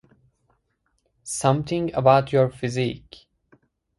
Something 1.29 1.93
about 1.93 2.31
your 2.31 2.49
physique. 2.49 3.27